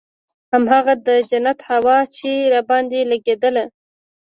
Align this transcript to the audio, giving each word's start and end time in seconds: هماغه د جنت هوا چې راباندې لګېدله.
هماغه 0.53 0.93
د 1.07 1.09
جنت 1.29 1.59
هوا 1.71 1.97
چې 2.15 2.31
راباندې 2.53 3.01
لګېدله. 3.11 3.65